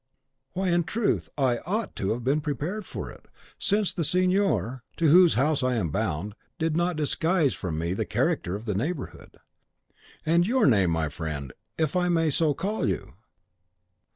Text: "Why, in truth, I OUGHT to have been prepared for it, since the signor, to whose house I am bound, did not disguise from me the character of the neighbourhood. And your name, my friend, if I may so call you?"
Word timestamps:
"Why, 0.53 0.69
in 0.69 0.85
truth, 0.85 1.29
I 1.37 1.59
OUGHT 1.63 1.95
to 1.97 2.13
have 2.13 2.23
been 2.23 2.41
prepared 2.41 2.87
for 2.87 3.11
it, 3.11 3.27
since 3.59 3.93
the 3.93 4.03
signor, 4.03 4.81
to 4.97 5.09
whose 5.11 5.35
house 5.35 5.61
I 5.61 5.75
am 5.75 5.91
bound, 5.91 6.33
did 6.57 6.75
not 6.75 6.95
disguise 6.95 7.53
from 7.53 7.77
me 7.77 7.93
the 7.93 8.03
character 8.03 8.55
of 8.55 8.65
the 8.65 8.73
neighbourhood. 8.73 9.37
And 10.25 10.47
your 10.47 10.65
name, 10.65 10.89
my 10.89 11.09
friend, 11.09 11.53
if 11.77 11.95
I 11.95 12.09
may 12.09 12.31
so 12.31 12.55
call 12.55 12.89
you?" 12.89 13.13